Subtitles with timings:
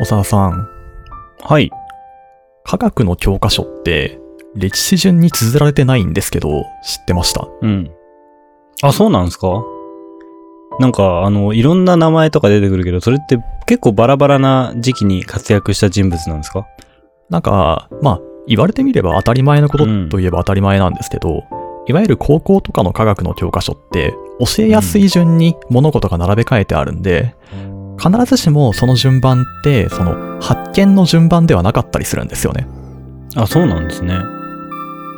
[0.00, 0.66] 小沢さん、
[1.42, 1.70] はい。
[2.64, 4.18] 科学の教科書って
[4.54, 7.46] 歴史順に綴られてないんですけど、知ってました？
[7.60, 7.90] うん。
[8.82, 9.62] あ、そうなんですか？
[10.78, 16.66] なんか、あの、いろんな名前とか出てくるけど、それって結構バラバラな時期に活躍した人物なんですか？
[17.28, 21.44] なんか、まあ、言われてみれば当たり前のことといえば当たり前なんですけど、
[21.86, 27.34] いわゆる高校とかの科学の教科書って、教えやすい順に物事が並べ替えてあるんで、
[28.02, 32.66] 必ずしもその順番って、その発見の順番ではなかったりするんですよね。
[33.36, 34.18] あ、そうなんですね。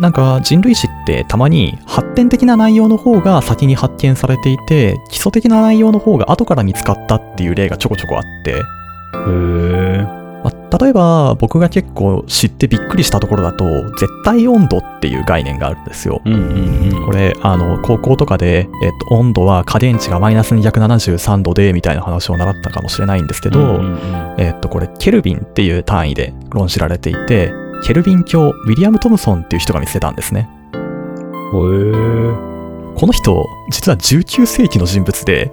[0.00, 10.21] なんか人類史ってたまに発展的な内容の方が先に発見されていて、基礎的な内容の方が後から見つかったっていう例がちょこちょこあって、へえ。
[10.44, 13.64] まあ例えば僕が結構知ってびっくりしたところだと、
[13.98, 16.22] 絶対温度っていう概念があるんですよ。
[16.24, 17.06] うんうんうん。
[17.06, 27.52] これ、あの、高校とかで、えっと、温度は加減値がマイナス273度で、みたいな話を習ったかもしれないんですけど、うんうんうんえっと、これ、ケルビンっていう単位で論じられていて、
[27.84, 30.48] ケルビン教、ウィリアム・トムソンっていう人が見つけたんですね。
[30.72, 32.52] へえ。
[32.94, 35.50] この人、実は19世紀の人物で、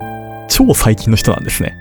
[0.47, 1.77] 超最近の人なんですね。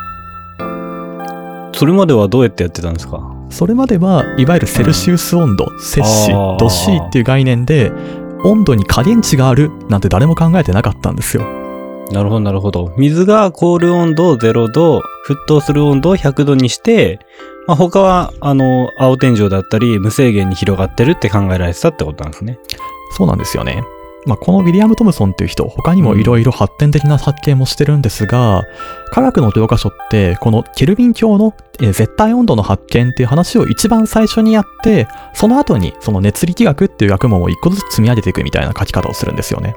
[1.79, 3.23] それまではどうやってやってたんですか？
[3.51, 7.93] それまでは、いわゆるセルシウス温度、摂氏度 C っていう概念で、
[8.45, 11.45] 温度に加減値があるなんて誰も考えてなかったんですよ。
[12.11, 12.93] なるほど、なるほど。
[12.97, 17.21] 水が凍る温度を0度、沸騰する温度を100度にして、
[17.69, 22.59] まあ、他は、あの、青天井だったり、無制限に広がってるって考えられてたってことなんですね。
[23.17, 23.85] そうなんですよね。
[24.29, 28.63] まあ、このウィリアム・トムソンっていう人、他にもいろいろ発展的な発見もしてるんですが、
[29.11, 39.75] 科学の教科書って、このケルビン教のえー絶対温度の発見っていう話を一番最初にやって、その後にその熱力学っていう学問を一個ずつ積み上げていくみたいな書き方をするんですよね。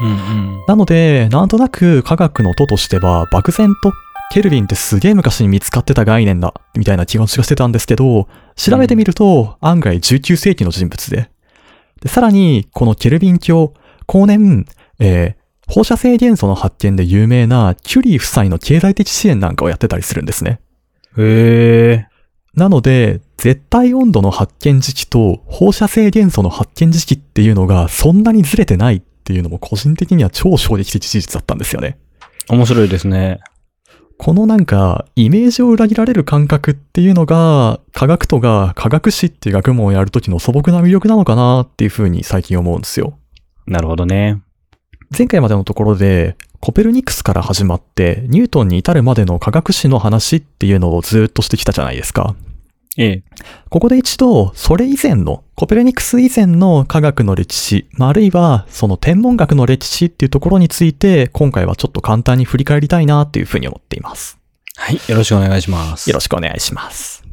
[0.00, 0.64] うんうん。
[0.66, 3.92] なので、なんとなく科学の徒としては、漠然と
[4.32, 11.30] ケルビンってすげえ昔に見つかってた概念だ、みたいな気持ちがしてたんですけど、調べてみると、案外19世紀の人物で。
[12.02, 13.74] で、さらに、このケルビン教、
[14.06, 14.66] 後年、
[14.98, 20.60] えー放射性元素の発見で有名なキュリー夫妻の経済的支援なんかをやってたりするんですね。
[21.16, 22.08] へえ。
[22.54, 31.98] なので、絶対温度の発見時期と放射性元素の発見時期っていうのがそんなにずれてないっていうのも個人的には超衝撃的事実だったんですよね。
[32.48, 33.40] 面白いですね。
[34.16, 43.18] このなんか、イメージを裏切られる感覚っていうのが、科学とが科学史っていう学問をやるときの素朴な魅力なのかなっていうふうに最近思うんですよ。
[43.66, 44.40] なるほどね。
[45.16, 52.34] 前回までのところで、コペルニクスから始まって、ニュートンに至るまでの科学史の話っていうのをずっとしてきたじゃないですか。
[52.96, 53.22] ええ。
[53.70, 64.38] ここで一度、それ以前の、コペルニクス以前の科学の歴史、まあ、あるいはその天文学の歴史っていうところについて、今回はちょっと簡単に振り返りたいなっていうふうに思っています。
[64.76, 65.00] はい。
[65.08, 66.08] よろしくお願いします。
[66.08, 67.24] よろしくお願いします。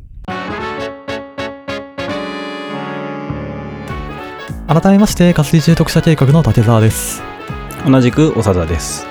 [4.73, 7.21] 改めまして、火水中特殊計画の竹澤です。
[7.85, 9.05] 同じく、長田です。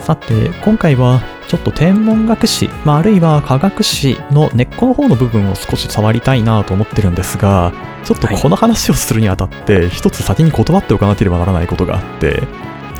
[0.00, 7.72] さて、今回は、ちょっと天文学史、まあ、あるいは科学史の根っこの方の部分を少し触りたいなと思ってるんですが、
[8.04, 12.44] ちょっとこの話をするにあたって、一つ先に断っておかなければならないことがあって、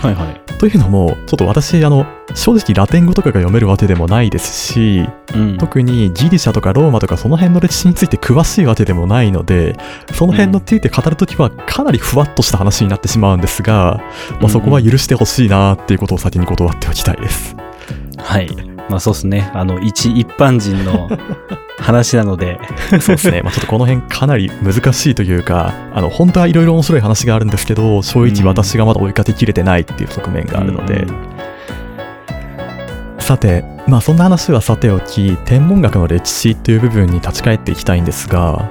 [0.05, 0.41] はいはい。
[0.59, 5.57] というのも、ちょっと私、あの、正直ラテン語とかが読めるわけでもないですし、うん。
[5.57, 9.77] 特にギリシャとかローマとかその辺の歴史について詳しいわけでもないので、
[10.13, 14.03] その辺のついて語るときはかなりふわっとした話になってしまうんですが、
[14.41, 17.57] まあ、そこは許してほしいなっていうことを先に断っておきたいです。
[18.19, 18.74] はい。
[18.89, 19.51] まあそうっすね。
[19.55, 21.09] あの、一一般人の
[21.79, 22.59] 話なので、
[23.01, 23.43] そうですね。
[23.43, 31.07] まあ、ちょっとこの辺かなり難しいというか、あの、本当はいろいろ面白い話があるんですけど、正直私がまだ追いかけきれてないっていう側面があるので、
[33.19, 38.71] さて、まあそんな話はさておき、天文学の歴史っていう部分に立ち返っていきたいんですが、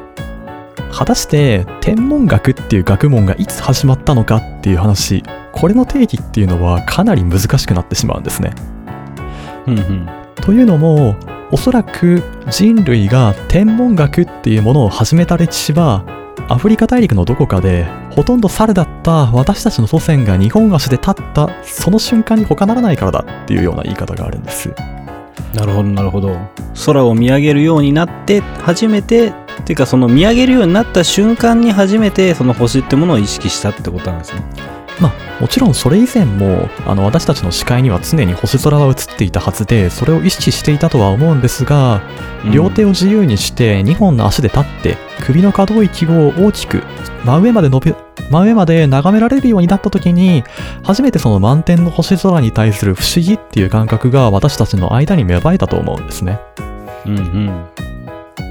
[0.92, 8.52] 果たして天文学っていう学問がいつ始まったのかっていう話、これの定義っていうのはかなり難しくなってしまうんですね。
[9.68, 10.10] うんうん。
[10.36, 11.16] というのも、
[11.52, 16.04] おそらく人類が天文学っていうものを始めた歴史は、
[16.50, 24.74] アフリカ大陸のどこかで、ほとんど猿だった私たちの祖先が日本足で立った、その瞬間に他ならないからだっていうような言い方があるんです。
[25.54, 26.36] なるほど、なるほど。
[26.86, 34.42] 空を見上げるようになって、初めて、っていうかその見上げるようになった瞬間に初めてその星ってものを意識したってことなんですね。
[35.00, 42.02] まあ、もちろんそれ以前も、あの、私たちの視界には常に星空は映っていたはずで、それを意識していたとは思うんですが、
[42.52, 46.84] 両手を自由にして2本の足で立って、首の可動域を大きく、
[47.26, 47.96] 真上まで伸び、
[48.30, 50.44] 真上まで眺められるようになった時に、
[50.84, 56.40] 初めてその満天の星空に対する不思議っていう感覚が私たちの間に芽生えたと思うんですね。
[57.06, 57.66] うんうん。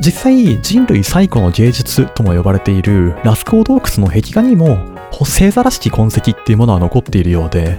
[0.01, 7.79] 実際人類最古の芸術とも呼ばれているラスコー洞窟の壁画にも星座らしき痕跡っていうものは残っているようで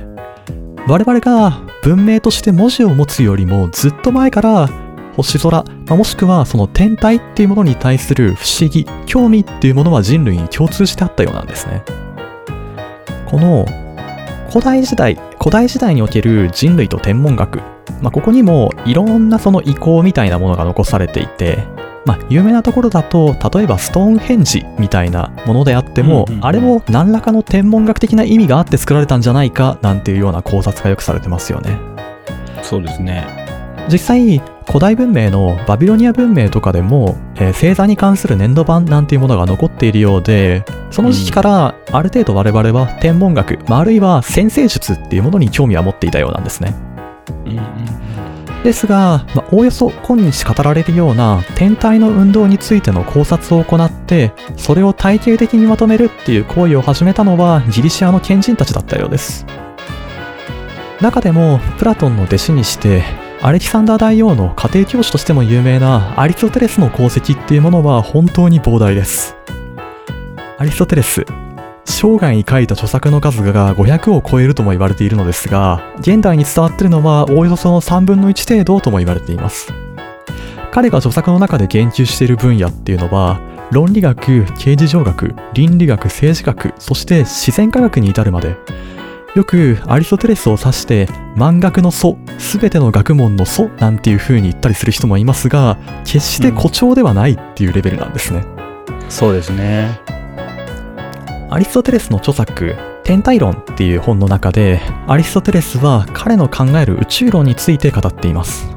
[0.87, 4.69] 我々が文明として文字を持つよりもずっと前から
[5.15, 11.83] 星空、まもしくはその天体っていうものに対する不思議、興味っていうものは人類に共通してあったようなんですね。
[13.27, 13.65] この
[14.49, 17.59] 古代時代、古代時代における人類と天文学、
[18.01, 21.59] まあ、ここにもいろんなその遺構みたいなものが残されていて、
[22.05, 31.77] まあ、有名なところだと、例えばストーンヘンジみたいなものであっても、うんうんうんあれも何らかの天文学的な意味があって作られたんじゃないかなんていうような考察がよくされてますよね。
[32.61, 33.25] そうですね。
[33.89, 46.75] 実際、古代文明のバビロニア文明とかでも、えー星座に関する粘土板なんていうものが残っているようで、その時期からある程度我々は天文学、まあ、あるいは先生術っていうものに興味は持っていたようなんですね。
[47.45, 48.02] うんうん
[48.63, 59.45] ですが、まあ、おおよそ今日語られるような天体の運動についての考察を行って、それを体系的にまとめるっていう行為を始めたのはギリシアの賢人たちだったようです。
[61.01, 63.03] 中でも、プラトンの弟子にして、
[63.41, 69.35] アレキサンダー大王の家庭教師としても有名なアリストテレスの功績っていうものは本当に膨大です。
[70.57, 71.25] アリストテレス、
[72.03, 79.73] 生涯に書いた著作の数が500を超えるとも言われているのですが、現代に伝わっているのはおおよそその3分の1程度とも言われています。
[80.73, 83.39] 彼が著作の中で言及している分野っていうのは、
[83.71, 88.57] 論理学、刑事上学、倫理学、政治学、そして自然科学に至るまで、
[89.33, 91.07] よくアリストテレスを指して、
[91.37, 98.43] 万学の祖、すべての学問の祖なんていう風に言ったりする人もいますが、決して誇張ではないっていうレベルなんですね。
[99.07, 100.12] そうですね。
[101.53, 108.75] アリストテレスの著作「天体論」っていう本の中でアリストテレスは彼の考える宇宙論について語っています。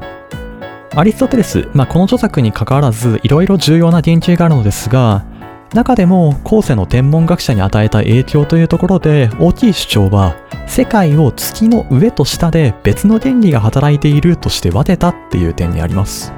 [0.95, 5.25] アリストテレス、まあ、この著作に関わらずいろいろ重要な言及があるのですが
[5.73, 10.35] 中でも後世の天文学者に与えた影響というところで大きい主張は
[10.67, 16.31] 世界を月の上と下で別の原理が働いているとして分けたっていう点にあります。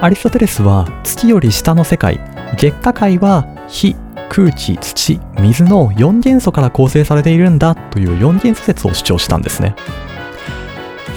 [0.00, 2.18] アリストテレスは月より下の世界
[2.56, 3.96] 月下界は火
[4.32, 9.76] 空気、土、水の4元素から構成されているんだという4元素説を主張したんですね。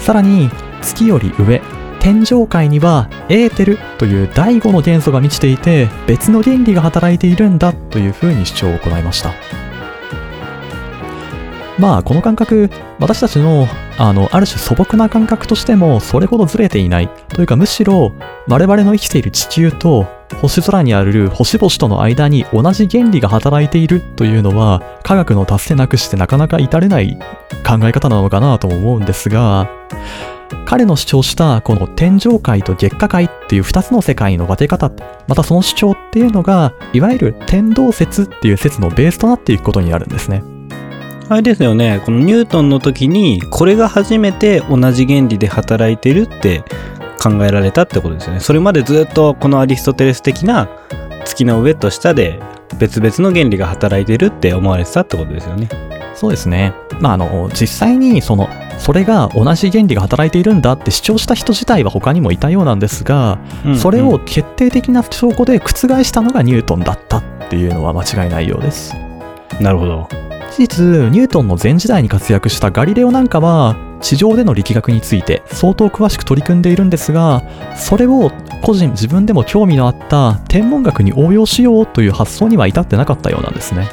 [0.00, 0.50] さらに、
[0.82, 1.62] 月より上、
[1.98, 9.65] 天上界にはエーテルという第5の元素が満ちていて別の原理が働いているんだというふうに主張を行いました。
[11.78, 13.66] まあこの感覚私たちの
[13.98, 18.12] あのある種素朴な感覚としてもそれほどずれていないというかむしろ
[18.46, 20.06] 我々の生きている地球と
[20.40, 27.18] 星空にある星々との間に同じ原理が働いているというのは科学の達成なくしてなかなか至れない
[27.66, 29.70] 考え方なのかなと思うんですが
[30.64, 34.90] 彼の主張したこの天上界と月下界っていう2つの世界の分け方
[35.26, 40.55] またその主張っていうのがいわゆる天動説っていう説のベースとなっていくことになるんですね。
[41.28, 46.62] あれですよね、このニュートンの時に、これが初めて同じ原理で働いてるって
[47.20, 48.40] 考えられたってことですよね。
[48.40, 50.68] それまでずっとこのアリストテレス的な
[51.24, 52.38] 月の上と下で
[52.78, 55.68] 別々の原理が働いてるって思われてたってことですよね。
[56.14, 56.72] そうですね。
[57.00, 68.94] まあ、あの、実際に、その、それが同じ原理が働いているんだって主張した人自体は他にもいたようなんですが、うんそれを決定的な証拠で覆したのがニュートンだったっていうのは間違いないようです。
[69.60, 70.08] なるほど。
[70.56, 77.42] 事実、ニュートンの前時代に活躍したガリレオなんかは、地上での力学について相当詳しく取り組んでいるんですが、
[77.76, 78.32] それを
[78.62, 83.90] 個人自分でも興味のあった天文学に応用しようという発想には至ってなかったようなんですね。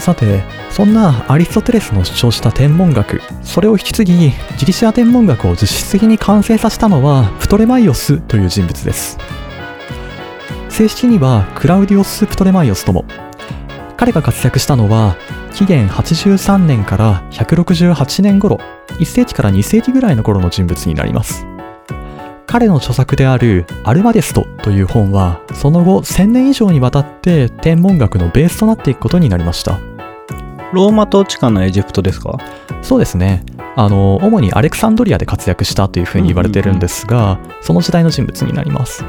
[0.00, 4.14] さて、そんなアリストテレスの主張した天文学、それを引き継ぎ、
[4.58, 9.16] ギリシア天文学を実質的に完成させたのはプトレマイオスという人物です。
[10.68, 13.04] 正式にはクラウディオス・プトレマイオスとも、
[13.96, 15.16] 彼が活躍したのは
[15.52, 18.58] 紀元83年から168年頃
[18.98, 21.46] 1世紀から2世紀ぐらいの頃の人物になります。
[22.46, 29.80] 彼の著作である「アルマデスト」という本はその後1000年以上にわたって天文学のベースとなっていくことになりました。
[30.72, 32.38] ローマ統治下のエジプトですか？
[32.82, 33.44] そうですね。
[33.76, 39.04] あの主にアレクサンドリアで活躍したというふうに言われてるんですが、その時代の人物になります。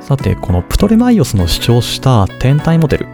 [0.00, 3.08] さてこのプトレマイオスの主張した天体モデル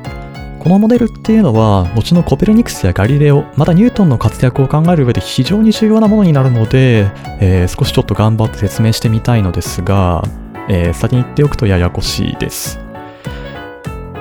[0.61, 10.23] このモデルっていうのは後のコペルニクスやガリレオまたニュートンの活躍を考える上で非常に重要なものになるので、えー少しちょっと頑張って説明してみたいのですが、
[10.69, 12.79] えー先に言っておくとややこしいです。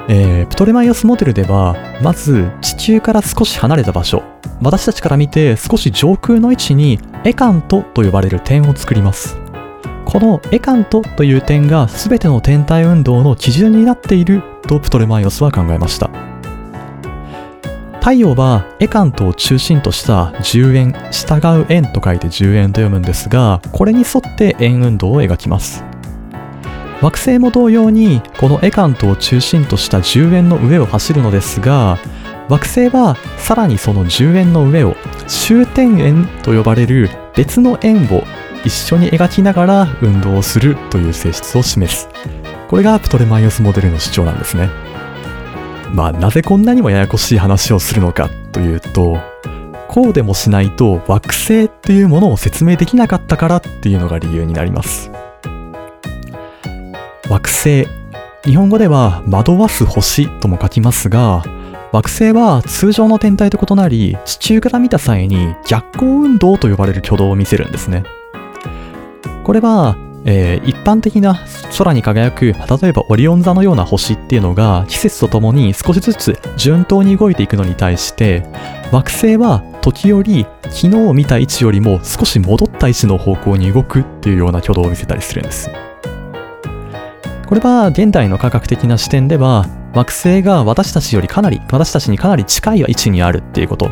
[0.07, 4.23] えープトレマイオスモデルではまず地球から少し離れた場所
[4.61, 9.38] 私たちから見て少し上空の位置にエカントと呼ばれる点を作ります。
[10.09, 16.09] このエカントという点が全ての天体運動の基準になっているとプトレマイオスは考えました。
[17.99, 25.83] 太陽はエカントを中心とした10円従う円と書いて10円と読むんですがこれに沿って円運動を描きます。
[27.03, 31.99] 惑星も同様にこのエカントを中心とした10円の上を走るのですが
[32.49, 34.95] 惑星はさらにその10円の上を
[35.27, 38.23] 終点円と呼ばれる別の円を
[38.65, 42.09] 一緒に描きながら運動をするという性質を示す。
[42.67, 44.69] これがプトレマイオスモデルの主張なんですね。
[45.93, 49.17] まあなぜこんなにもややこしい話をするのかというと
[49.87, 55.11] こうでもしないと惑星っていうものを説明できなかったからっていうのが理由になります。
[57.29, 57.87] 惑星。
[58.45, 61.43] 日本語では惑わす星とも書きますが
[61.91, 68.03] 惑星は通常の天体と異なり地球から見た際に逆光運動と呼ばれる挙動を見せるんですね。
[69.43, 71.39] これは、えー一般的な
[71.77, 78.43] 空に輝く例えばオリオン座のような星っていうのが季節とともに少しずつ順当に動いていくのに対して
[78.91, 85.88] 惑星は時折昨日見た位置よりも少し戻った位置の方向に動くっていうような挙動を見せたりするんです。
[87.49, 89.65] これは現代の科学的な視点では
[89.95, 93.89] 惑星が私たちよりかなり私たちにかなり近い位置にあるっていうこと。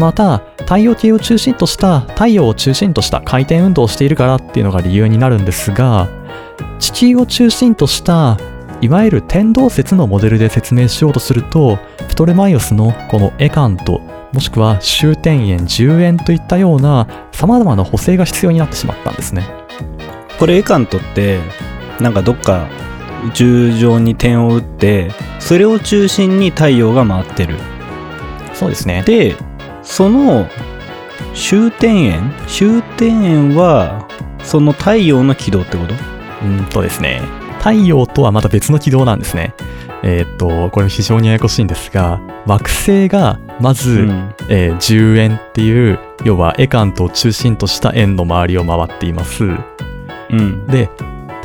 [0.00, 6.08] また太陽系を中心とした太陽を中心とした回転運動をしているからっていうのが理由になるんですが
[6.80, 8.36] 地球を中心とした
[8.80, 14.00] いわゆる天動説のモデルで説明しようとするとプトレマイオスのこのエカント
[14.32, 19.46] もしくは終点円10円といったような様々な補正が必要になってしまったんですね。
[20.40, 21.38] これエカントって
[22.00, 22.66] なんかどっか
[23.26, 27.56] 宇宙上に点を打ってそれを中心に太陽が回ってる。
[28.52, 29.02] そうですね。
[29.04, 29.36] で
[29.82, 30.48] その
[31.34, 34.08] 終点円終点円は
[34.42, 35.94] その太陽の軌道ってこと？
[36.44, 37.22] うんとですね、
[37.58, 39.54] 太陽とはまた別の軌道なんですね。
[40.02, 44.34] えーっと、これ非常にややこしいんですが、惑星がまず、うん。
[44.50, 49.44] えー10円っていう、要はエカントを中心とした円の周りを回っています。
[49.44, 49.56] う
[50.36, 50.66] ん。
[50.66, 50.90] で、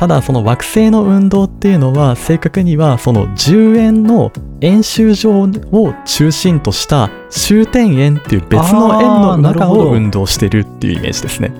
[0.00, 11.52] ただその惑星の運動っていうのは正確にはその10円の円周上を中心とした終点円っていう別の円の中を運動してるっていうイメージですね。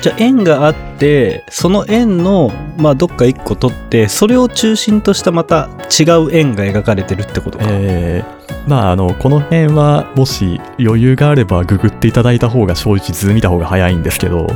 [0.00, 8.33] じゃあ円があってその円のまあどっか一個取ってそれを中心としたまた違う円が描かれてるってことか、えー、
[8.66, 14.46] まああのこの辺はもし余裕があればググっていただいた方が正直図見た方が早いんですけど。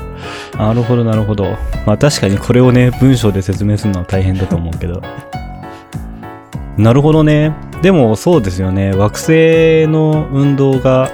[0.56, 1.56] なるほどなるほど。
[1.86, 5.02] まあ確かにこれをね文章で説明するのは大変だと思うけど。
[6.76, 7.54] なるほどね。
[7.82, 8.92] でもそうですよね。
[8.92, 11.10] 惑星の運動が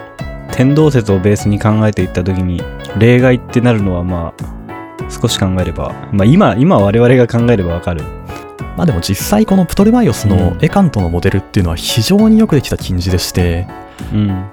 [0.52, 2.62] 天動説をベースに考えていった時に
[2.98, 5.92] 例外ってなるのはまあ少し考えれば。
[6.12, 8.04] まあ今今我々が考えればわかる。
[8.76, 13.66] まあでも実際このプトレマイオスのエカントのモデルっていうのは非常によくできた近似でして
[14.12, 14.44] うん。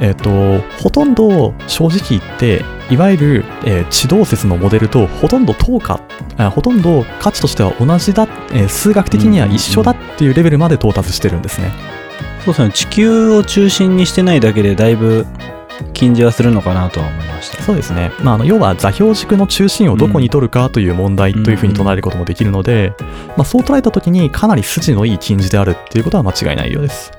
[0.00, 6.00] えっ、とほとんど正直言っていわゆる、えー地動説のモデルとほとんど等価
[6.36, 11.70] あほとんど価値としては同じだ、えー数学的には一緒だっていうレベルまで到達してるんですね、
[12.44, 12.70] そうですね。
[12.72, 15.26] 地球を中心にしてないだけでだいぶ
[15.92, 22.94] 近似はするのかなとは思いましたそうですね、まあ、あの要は座標軸の中心をどこに取るかという問題というふうに唱えることもできるので、
[23.36, 27.12] まあ、そう捉えたときにかなり筋のいい近似であるっていうことは間違いないようです。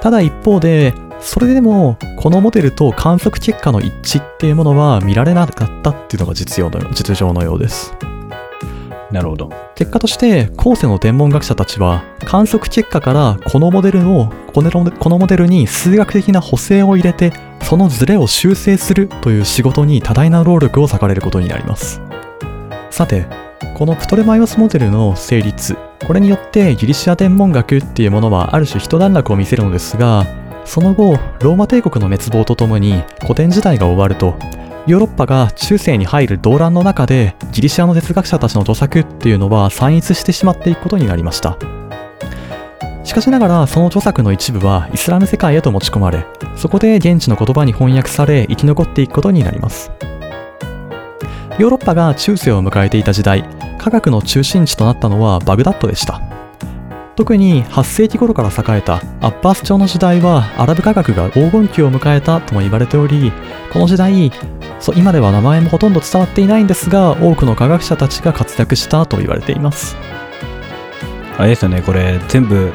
[0.00, 7.92] ただ一方で、それでもこのモデルと観測結果の一致っていうものは見られなかったっていうのが実用の実情のようです。
[9.16, 9.50] なるほど。
[9.74, 17.32] 結果として後世の天文学者たちは観測結果からこのモデルをこのこのモデルに数学的な補正を入れて
[17.62, 22.02] そのズレを修正するという仕事に多大な労力を割かれることになります。
[22.90, 23.26] さて
[23.74, 30.26] このプトレマイオスモデルの成立これによってギリシア天文学っていうものはある種一段落を見せるのですが
[30.66, 34.34] その後ローマ帝国の滅亡とともに古典時代が終わると
[34.86, 41.58] ヨーロッパが中世に入る動乱の中でギリシアの哲学者たちの著作っていうのは散逸してしまっていくことになりました。
[43.02, 46.26] しかしながらその著作の一部はイスラム世界へと持ち込まれ
[46.56, 49.90] そこで現地の言葉に翻訳され生き残っていくことになります。
[51.58, 53.44] ヨーロッパが中世を迎えていた時代
[53.78, 56.35] 科学の中心地となったのはバグダッドでした。
[57.16, 63.32] 特に8世紀頃から栄えたアッバース朝の時代はアラブ科学が黄金期を迎えたとも言われており
[63.72, 64.30] この時代
[64.80, 69.96] そう今では名前もほとんど伝わっていないんですが多くの科学者たちが活躍したと言われています。
[71.38, 72.72] あれですよねこれ全部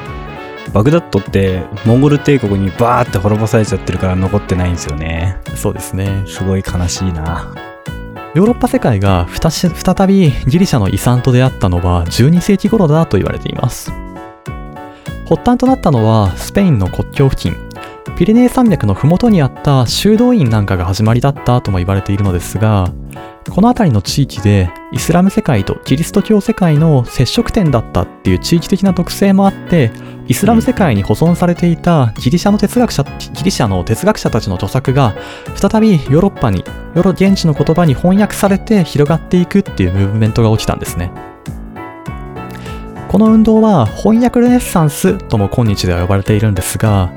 [0.73, 5.37] バグダッドってモンゴル帝国にバーって滅ぼされちゃってるから残ってないんですよね。
[5.55, 6.23] そうですね。
[6.27, 7.53] すごい悲しいな。
[8.33, 13.91] ヨーロッパ世界が再びギリシャの遺産と出会ったのは12世紀頃だと言われています。
[15.31, 17.55] 発端となったのはスペインの国境付近、
[18.17, 22.91] ピレネー山脈の麓にあった修道院なんかが始まりだったとも言われているのですが、
[23.49, 29.91] この辺りの地域でイスラム世界とキリスト教世界の接触点だったっていう地域的な特性もあって、
[30.27, 35.15] イスラム世界に保存されていたギリシャの哲学者、ギリシャの哲学者たちの著作が
[35.55, 41.30] 再びヨーロッパに、ヨーロ現地の言葉に翻訳されて広がっていくっていうムーブメントが起きたんですね。
[43.11, 47.11] この運動は翻訳ルネッサンスとも今日では呼ばれているんですが、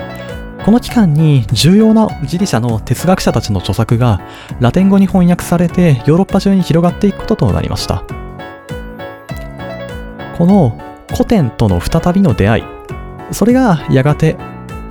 [0.65, 4.21] この期間に重要なギリシャの哲学者たちの著作が
[4.59, 8.03] ラテン語に翻訳されてヨーロッパ中に広がっていくこととなりました。
[10.37, 10.77] この
[11.13, 12.65] 古典との再びの出会い、
[13.31, 14.37] それがやがて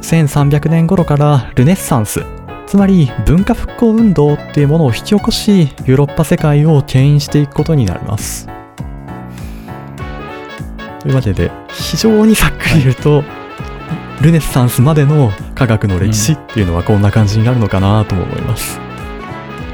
[0.04, 2.24] 1300年頃からルネッサンス、
[2.66, 8.48] つまり文化復興運動っていうものを引き起こし、ヨーロッパ世界を牽引していくことになります。
[11.04, 13.24] というわけで、非常にざっくり言うと、
[14.22, 18.80] ルネッサンスまでの科学の歴史っていうのはこんな感じになるのかなとも思います。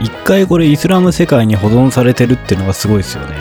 [0.02, 3.36] 一回これイスラム世界に保存されてるっていうのがすごいですよね。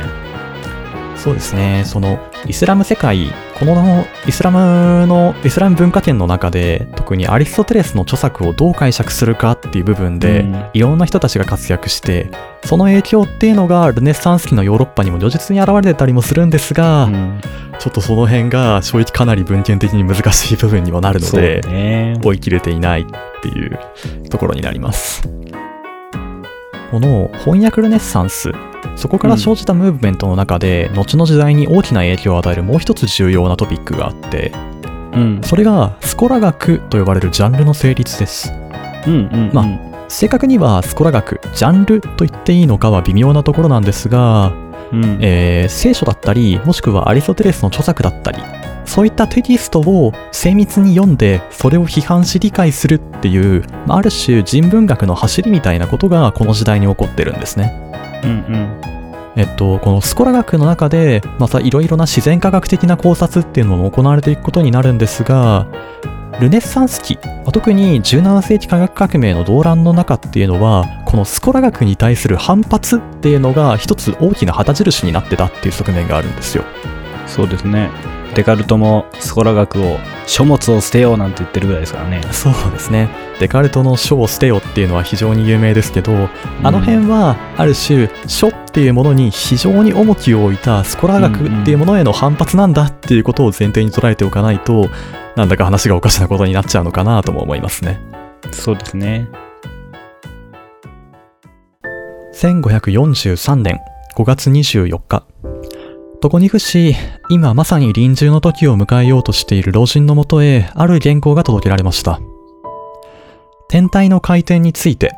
[1.16, 12.30] そうですね、そのイスラム世界、このイスラムの、イスラム文化圏の中で、特にアリストテレスの著作をどう解釈するかっていう部分で、うんいろんな人たちが活躍して、
[12.64, 17.40] その影響っていうのがルネッサンス期のヨーロッパにも如実に現れてたりもするんですが、うん
[17.78, 22.20] ちょっとその辺が正直かなり文献的に難しい部分にもなるので、ね。
[22.24, 23.06] 追い切れていないっ
[23.40, 23.78] ていう
[24.28, 25.22] ところになります。
[26.90, 28.52] この翻訳ルネッサンス、
[28.96, 34.52] そこから生じたムーブメントの中で、後の時代に大きな影響を与えるもう一つ重要なトピックがあって、
[35.12, 35.40] うん。
[35.44, 38.52] それがスコラ学と呼ばれるジャンルの成立です。
[39.06, 39.50] うんうん。
[39.52, 39.64] ま
[40.08, 44.52] 正確にはスコラ学、ジャンルと言っていいのかは微妙なところなんですが、
[44.92, 45.18] うん。
[45.20, 48.42] えー聖書だったり、もしくはアリストテレスの著作だったり、
[48.84, 57.72] そういったテキストを精密に読んで、それを批判し理解するっていう、まあある種人文学の走りみたいなことがこの時代に起こってるんですね。
[58.24, 58.98] うんうん。
[59.36, 65.68] えっと、このスコラ学の中で、またいろいろな自然科学的な考察っていうのも行われていくことになるんですが、
[66.40, 67.18] ルネッサンス期、
[67.52, 76.62] 特に17世紀科学革命の動乱の中っていうのは、このスコラ学に対する反発っていうのが一つ大きな旗印になってたっていう側面があるんですよ。
[77.26, 77.90] そうですね。
[78.38, 79.98] デカルトもスコラ学を
[80.28, 82.20] 書物を捨てようなんて言ってるぐらいですからね。
[82.30, 83.08] そうですね。
[83.40, 86.28] デカルトの書を捨てよっていうのは非常に有名ですけど、
[86.62, 94.88] あの辺はある種書っていうものに非常に重きを置いたスコラ学っていうものへの反発なんだっていうことを前提に捉えておかないと、
[95.34, 97.98] なんだか話がおかしなことになっちゃうのかなとも思いますね。
[98.52, 99.26] そうですね。
[102.34, 103.80] 1543年
[104.14, 105.24] 5月24日。
[106.20, 106.96] トコニフ市、
[107.28, 112.18] 今まさに臨終の時を迎えようとしている老人のもとへ、ある原稿が届けられました。
[113.68, 115.12] 天体の回転について、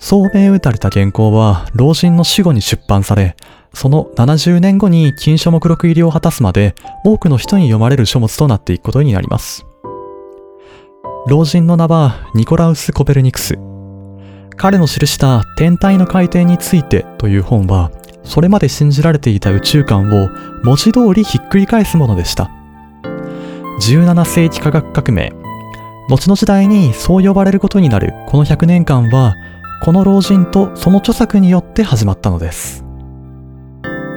[0.00, 3.36] そう銘打たれた原稿は、老人の死後に出版され、
[3.72, 9.64] その70年後に金書目録入りを果たすまで、多くの人に読まれる書物となっていくことになります。
[11.28, 13.56] 老人の名は、ニコラウス・コペルニクス。
[14.56, 17.92] 彼の記した天体の回転についてという本は、
[18.28, 20.28] それまで信じられていた宇宙観を
[20.62, 22.50] 文字通りひっくり返すものでした。
[23.80, 25.32] 17世紀科学革命。
[26.10, 29.34] 後の時代にそう呼ばれることになるこの100年間は、
[29.82, 32.84] この老人とその著作によって始まったのです。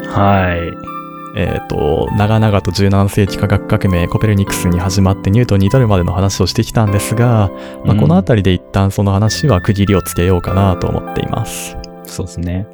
[0.07, 0.91] はい。
[1.37, 7.49] えっ、と、長々と17世紀科学革命コペルニクスに始まってニュートンに至るまでの話をしてきたんですが、
[7.85, 11.77] まあ、この辺りで一旦その話は区切りをつけようかなと思っています。
[12.03, 12.67] そうですね。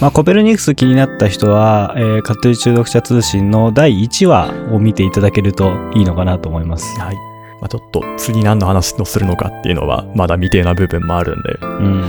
[0.00, 7.00] まあ、コペルニクス気になった人は、えー、カトリ中読者通信の第1話を見ていただけるといいのかなと思います。
[7.00, 7.14] はい。
[7.60, 12.00] まあ、ちょっと次何の話をするのかっていうのはまだ未定な部分もあるんで、うん。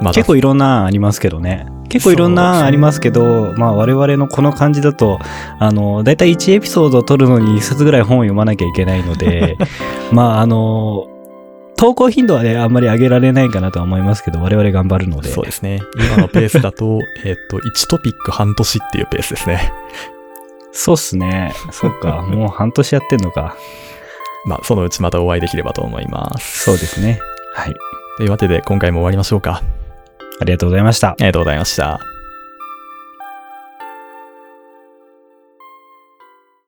[0.00, 1.66] まだ結構いろんな案ありますけどね。
[1.88, 5.18] 結構いろんな案ありますけど、まあ我々のこの感じだと、
[5.58, 9.56] あの、だいたい1エピソードを撮るのに1冊ぐらい本を読まなきゃいけないので、
[10.12, 11.06] まああの、
[11.84, 15.28] 投稿頻度はね、あんまり上げられないかなとは思いますけど、我々頑張るので。
[15.28, 15.82] そうですね。
[15.96, 19.70] 今のペースだと、 えっと、1トピック半年っていうペースですね。
[20.72, 21.52] そうっすね。
[21.72, 22.22] そっか。
[22.32, 23.54] もう半年やってんのか。
[24.46, 26.64] まあ、そのうちまたお会いできればと思います。
[26.64, 27.20] そうですね。
[27.52, 27.74] はい。
[28.16, 29.60] というわけで、今回も終わりましょうか。
[30.40, 31.10] ありがとうございました。
[31.10, 32.13] ありがとうございました。